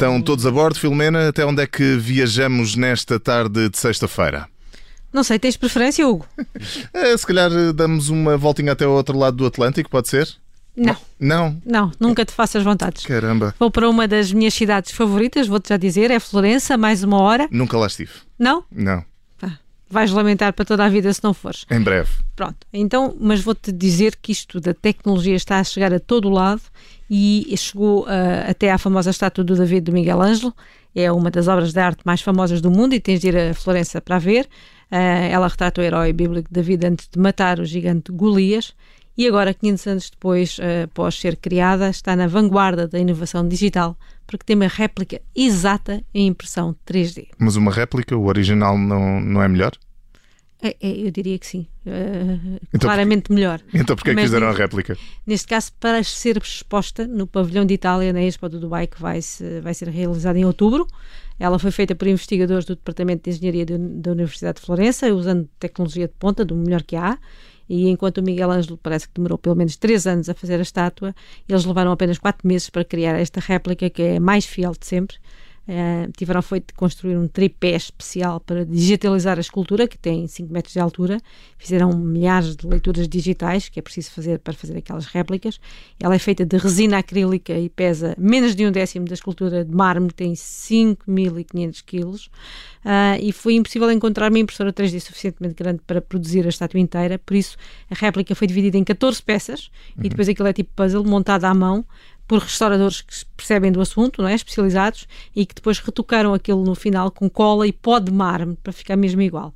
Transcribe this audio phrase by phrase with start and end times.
[0.00, 1.28] Estão todos a bordo, Filomena.
[1.28, 4.48] Até onde é que viajamos nesta tarde de sexta-feira?
[5.12, 6.26] Não sei, tens preferência, Hugo?
[6.94, 10.26] Eh, se calhar eh, damos uma voltinha até ao outro lado do Atlântico, pode ser?
[10.74, 10.96] Não.
[11.18, 11.60] Não?
[11.66, 13.04] Não, nunca te faças vontades.
[13.04, 13.54] Caramba.
[13.58, 17.46] Vou para uma das minhas cidades favoritas, vou-te já dizer, é Florença, mais uma hora.
[17.50, 18.12] Nunca lá estive.
[18.38, 18.64] Não?
[18.72, 19.04] Não.
[19.90, 21.66] Vais lamentar para toda a vida se não fores.
[21.70, 22.10] Em breve.
[22.36, 26.30] Pronto, então, mas vou-te dizer que isto da tecnologia está a chegar a todo o
[26.30, 26.62] lado
[27.10, 30.54] e chegou uh, até à famosa estátua do David do Miguel Ângelo,
[30.94, 33.54] é uma das obras de arte mais famosas do mundo e tens de ir a
[33.54, 34.44] Florença para ver.
[34.90, 38.74] Uh, ela retrata o herói bíblico David antes de matar o gigante Golias
[39.20, 43.96] e agora, 500 anos depois, uh, após ser criada, está na vanguarda da inovação digital
[44.26, 47.26] porque tem uma réplica exata em impressão 3D.
[47.36, 49.72] Mas uma réplica, o original não, não é melhor?
[50.62, 51.66] É, é, eu diria que sim.
[51.84, 53.60] Uh, então, claramente porque, melhor.
[53.74, 54.96] Então porquê é que fizeram a réplica?
[55.26, 59.20] Neste caso, para ser exposta no pavilhão de Itália, na Expo do Dubai, que vai,
[59.20, 60.86] -se, vai ser realizada em outubro.
[61.38, 66.06] Ela foi feita por investigadores do Departamento de Engenharia da Universidade de Florença, usando tecnologia
[66.06, 67.18] de ponta, do melhor que há.
[67.70, 70.62] E enquanto o Miguel Ângelo parece que demorou pelo menos três anos a fazer a
[70.62, 71.14] estátua,
[71.48, 74.84] eles levaram apenas quatro meses para criar esta réplica, que é a mais fiel de
[74.84, 75.16] sempre.
[75.70, 80.72] Uh, tiveram feito construir um tripé especial para digitalizar a escultura, que tem 5 metros
[80.72, 81.18] de altura.
[81.56, 85.60] Fizeram milhares de leituras digitais, que é preciso fazer para fazer aquelas réplicas.
[86.00, 89.72] Ela é feita de resina acrílica e pesa menos de um décimo da escultura de
[89.72, 92.26] mármore, tem 5.500 quilos.
[92.84, 97.16] Uh, e foi impossível encontrar uma impressora 3D suficientemente grande para produzir a estátua inteira,
[97.18, 97.56] por isso
[97.88, 100.06] a réplica foi dividida em 14 peças uhum.
[100.06, 101.84] e depois aquilo é tipo puzzle montado à mão
[102.30, 104.34] por restauradores que percebem do assunto, não é?
[104.36, 108.72] especializados, e que depois retocaram aquilo no final com cola e pó de mármore para
[108.72, 109.52] ficar mesmo igual.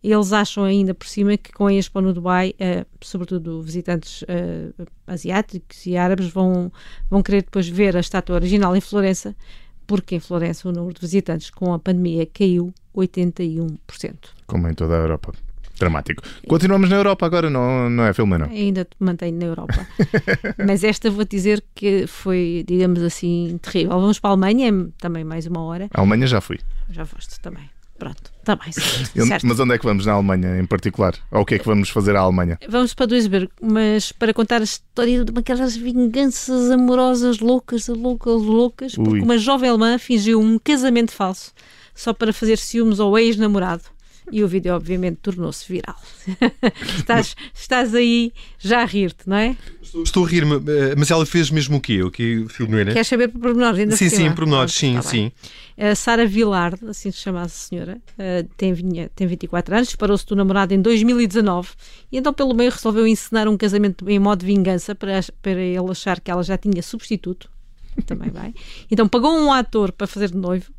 [0.00, 4.86] Eles acham ainda por cima que com a Expo no Dubai, uh, sobretudo visitantes uh,
[5.04, 6.70] asiáticos e árabes, vão,
[7.10, 9.34] vão querer depois ver a estátua original em Florença,
[9.84, 13.78] porque em Florença o número de visitantes com a pandemia caiu 81%.
[14.46, 15.32] Como em toda a Europa
[15.82, 16.22] dramático.
[16.46, 18.46] Continuamos na Europa agora, não, não é, Filomena?
[18.46, 19.86] Ainda te mantenho na Europa.
[20.64, 24.00] Mas esta vou dizer que foi, digamos assim, terrível.
[24.00, 25.88] Vamos para a Alemanha, é também mais uma hora.
[25.92, 26.60] A Alemanha já fui.
[26.90, 27.68] Já foste também.
[27.98, 28.70] Pronto, está bem.
[28.72, 29.46] Certo.
[29.46, 31.14] Mas onde é que vamos na Alemanha em particular?
[31.30, 32.58] Ou o que é que vamos fazer à Alemanha?
[32.68, 38.42] Vamos para Duisburg, mas para contar a história de uma aquelas vinganças amorosas loucas, loucas,
[38.42, 39.20] loucas, porque Ui.
[39.20, 41.52] uma jovem alemã fingiu um casamento falso
[41.94, 43.84] só para fazer ciúmes ao ex-namorado
[44.32, 45.96] e o vídeo obviamente tornou-se viral.
[46.98, 49.56] estás, estás aí já a rir-te, não é?
[50.02, 52.02] Estou a rir-me, eh, mas ela fez mesmo o quê?
[52.02, 52.92] O que Filomena?
[52.92, 53.78] Queres saber por pormenores?
[53.78, 55.30] Ainda sim, sim, pormenores, sim, ah, sim.
[55.76, 58.74] A Sara Villard, assim se chama a senhora, uh, tem,
[59.14, 61.70] tem 24 anos, separou-se do namorado em 2019
[62.10, 65.90] e então pelo meio resolveu encenar um casamento em modo de vingança para, para ele
[65.90, 67.50] achar que ela já tinha substituto.
[68.06, 68.54] Também vai.
[68.90, 70.72] Então pagou um ator para fazer de noivo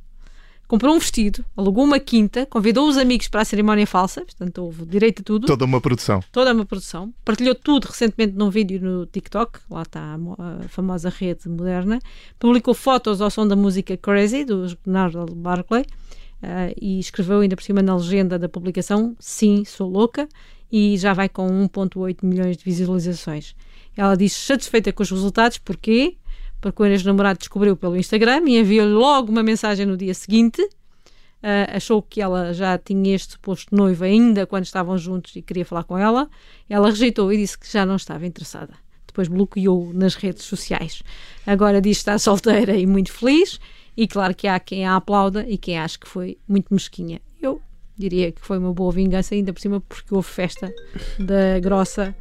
[0.68, 4.86] comprou um vestido, alugou uma quinta, convidou os amigos para a cerimónia falsa, portanto houve
[4.86, 5.48] direito a tudo.
[5.48, 6.20] Toda uma produção.
[6.32, 7.14] Toda uma produção.
[7.24, 12.00] Partilhou tudo recentemente num vídeo no TikTok, lá está a, famosa rede moderna.
[12.40, 17.64] Publicou fotos ao som da música Crazy, do Bernardo Barclay, uh, e escreveu ainda por
[17.64, 20.28] cima na legenda da publicação: Sim, sou louca,
[20.72, 23.56] e já vai com 1,8 milhões de visualizações.
[23.96, 26.18] Ela diz satisfeita com os resultados, porquê?
[26.64, 30.62] Porque o ex-namorado descobriu pelo Instagram e enviou-lhe logo uma mensagem no dia seguinte.
[30.62, 35.66] Uh, achou que ela já tinha este suposto noivo ainda quando estavam juntos e queria
[35.66, 36.30] falar com ela.
[36.70, 38.74] Ela rejeitou e disse que já não estava interessada.
[39.06, 41.04] Depois bloqueou nas redes sociais.
[41.46, 43.60] Agora diz que está solteira e muito feliz.
[43.98, 47.22] E claro que há quem a aplauda e quem acha que foi muito mesquinha.
[47.42, 47.62] Eu
[47.98, 50.74] diria que foi uma boa vingança, ainda por cima porque houve festa
[51.20, 52.16] da grossa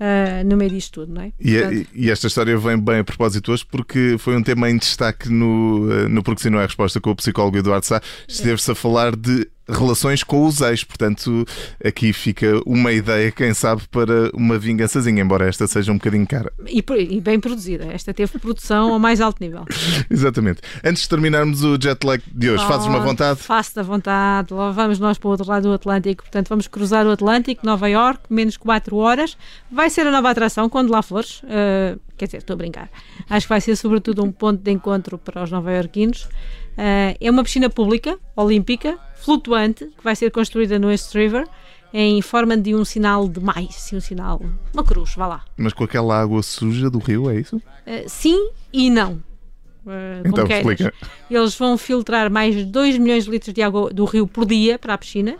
[0.00, 1.32] uh, no meio disto tudo, não é?
[1.40, 4.76] E, é, e, esta história vem bem a propósito hoje porque foi um tema em
[4.76, 8.00] destaque no, uh, no Porque Se Não é Resposta com o psicólogo Eduardo Sá.
[8.26, 10.84] Esteve-se a falar de relações com os ex.
[10.84, 11.44] Portanto,
[11.84, 16.52] aqui fica uma ideia, quem sabe, para uma vingançazinha, embora esta seja um bocadinho cara.
[16.66, 17.86] E, e bem produzida.
[17.92, 19.64] Esta teve produção ao mais alto nível.
[20.10, 20.60] Exatamente.
[20.84, 23.40] Antes de terminarmos o jet lag de hoje, oh, fazes uma vontade?
[23.40, 24.52] Faço da vontade.
[24.52, 26.22] Lá vamos nós para o outro lado do Atlântico.
[26.22, 29.36] Portanto, vamos cruzar o Atlântico, Nova York, menos 4 horas.
[29.70, 31.42] Vai ser a nova atração quando lá fores.
[31.42, 32.90] Uh, quer dizer, estou a brincar.
[33.28, 36.24] Acho que vai ser sobretudo um ponto de encontro para os nova-iorquinos.
[36.24, 41.46] Uh, é uma piscina pública, olímpica, flutuante, que vai ser construída no East River
[41.92, 44.42] em forma de um sinal de mais, sim, um sinal,
[44.74, 45.44] uma cruz, vá lá.
[45.56, 47.56] Mas com aquela água suja do rio, é isso?
[47.56, 49.14] Uh, sim e não.
[49.86, 50.92] Uh, então explica.
[51.30, 54.78] Eles vão filtrar mais de 2 milhões de litros de água do rio por dia
[54.78, 55.36] para a piscina,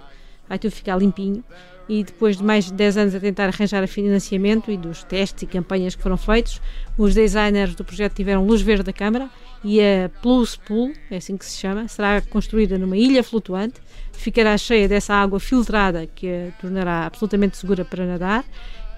[0.49, 1.45] vai tudo ficar limpinho.
[1.89, 5.47] E depois de mais de 10 anos a tentar arranjar financiamento e dos testes e
[5.47, 6.61] campanhas que foram feitos,
[6.99, 9.31] os designers do projeto tiveram luz verde da Câmara
[9.65, 13.81] e a Plus Pool, é assim que se chama, será construída numa ilha flutuante,
[14.13, 18.45] ficará cheia dessa água filtrada que a tornará absolutamente segura para nadar.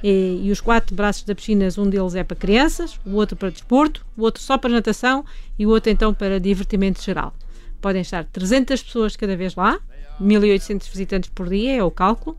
[0.03, 3.51] E, e, os quatro braços da piscina, um deles é para crianças, o outro para
[3.51, 5.25] desporto, o outro só para natação
[5.59, 7.35] e o outro então para divertimento geral.
[7.83, 9.79] Podem estar 300 pessoas cada vez lá,
[10.19, 12.37] 1800 visitantes por dia, é o cálculo.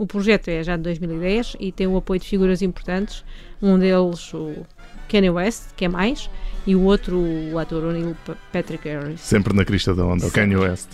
[0.00, 3.22] O projeto é já de 2010 e tem o apoio de figuras importantes,
[3.60, 4.66] um deles o
[5.10, 6.30] Kanye West, que é mais,
[6.66, 7.20] e o outro,
[7.52, 8.16] o ator Neil
[8.50, 9.20] Patrick Harris.
[9.20, 10.88] Sempre na crista da onda, o Kanye West.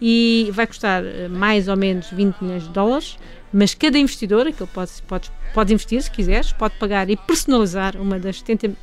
[0.00, 3.18] E vai custar eh, mais ou menos 20 milhões de dólares,
[3.52, 8.16] mas cada investidor, aquilo pode, pode, pode investir se quiseres, pode pagar e personalizar uma
[8.16, 8.76] das 70,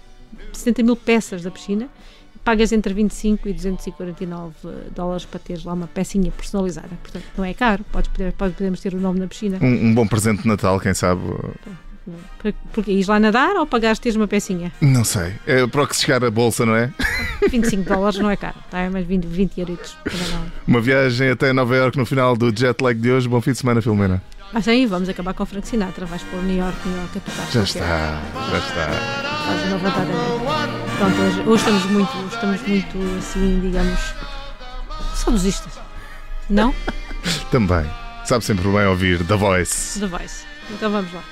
[0.51, 1.87] 70 mil peças da piscina
[2.43, 4.53] pagas entre 25 e 249
[4.95, 6.89] dólares para teres lá uma pecinha personalizada.
[7.01, 9.57] Portanto, não é caro, podes, poder, podemos ter o nome na piscina.
[9.61, 11.21] Um, um bom presente de Natal, quem sabe.
[12.73, 14.73] Porque ires lá nadar ou pagaste teres uma pecinha?
[14.81, 15.33] Não sei.
[15.47, 16.91] É para o que se chegar a bolsa, não é?
[17.49, 18.79] 25 dólares não é caro, tá?
[18.79, 19.97] é mais 20, 20 euritos.
[20.67, 23.29] Uma viagem até Nova York no final do jet lag de hoje.
[23.29, 24.21] Bom fim de semana, Filomena.
[24.53, 26.05] Ah, sim, vamos acabar com o Frank Sinatra.
[26.05, 27.51] Vais pôr New York, New York a tocar.
[27.51, 29.32] Já está, já está.
[29.45, 30.11] Faz uma vontade
[30.97, 33.99] Pronto, hoje, hoje estamos muito, estamos muito assim, digamos,
[35.15, 35.73] saudosistas.
[36.49, 36.73] Não?
[37.51, 37.85] Também.
[38.25, 39.99] Sabe sempre bem ouvir The Voice.
[39.99, 40.45] The Voice.
[40.71, 41.23] Então vamos lá.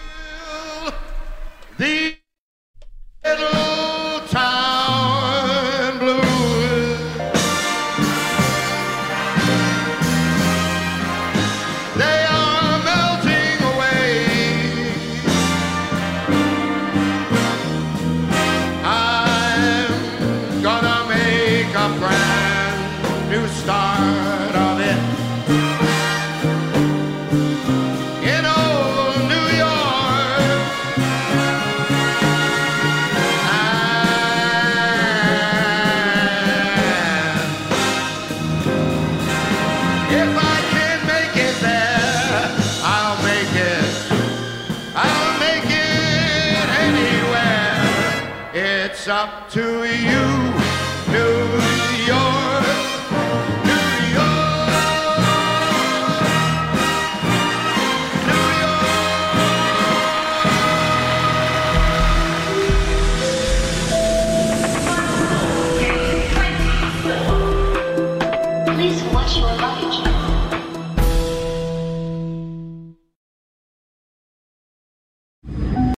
[48.94, 50.51] It's up to you.